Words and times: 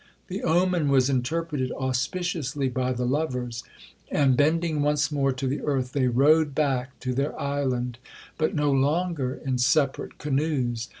The 0.29 0.41
omen 0.41 0.87
was 0.89 1.11
interpreted 1.11 1.71
auspiciously 1.73 2.69
by 2.69 2.91
the 2.91 3.05
lovers, 3.05 3.63
and, 4.09 4.35
bending 4.35 4.81
once 4.81 5.11
more 5.11 5.31
to 5.33 5.45
the 5.45 5.61
earth, 5.61 5.91
they 5.91 6.07
rowed 6.07 6.55
back 6.55 6.99
to 7.01 7.13
their 7.13 7.39
island, 7.39 7.99
but 8.35 8.55
no 8.55 8.71
longer 8.71 9.35
in 9.45 9.59
separate 9.59 10.17
canoes. 10.17 10.87